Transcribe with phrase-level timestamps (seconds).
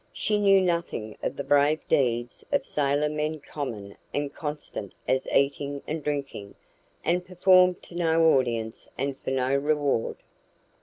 [0.13, 5.83] She knew nothing of the brave deeds of sailor men common and constant as eating
[5.85, 6.55] and drinking,
[7.05, 10.17] and performed to no audience and for no reward.